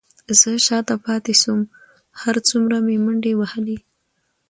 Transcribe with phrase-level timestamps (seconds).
[0.39, 1.61] زه شاته پاتې شوم،
[2.21, 3.77] هر څومره مې منډې وهلې،